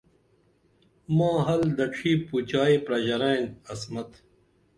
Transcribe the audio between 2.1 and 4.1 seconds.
پُچائی پرَژَرئن عصمت